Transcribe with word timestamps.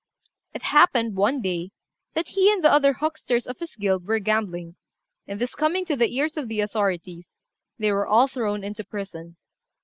It 0.55 0.63
happened, 0.63 1.15
one 1.15 1.43
day, 1.43 1.69
that 2.15 2.29
he 2.29 2.51
and 2.51 2.63
the 2.63 2.71
other 2.73 2.91
hucksters 2.93 3.45
of 3.45 3.59
his 3.59 3.75
guild 3.75 4.07
were 4.07 4.17
gambling; 4.17 4.75
and 5.27 5.39
this 5.39 5.53
coming 5.53 5.85
to 5.85 5.95
the 5.95 6.11
ears 6.17 6.37
of 6.37 6.47
the 6.47 6.59
authorities, 6.59 7.27
they 7.77 7.91
were 7.91 8.07
all 8.07 8.27
thrown 8.27 8.63
into 8.63 8.83
prison. 8.83 9.35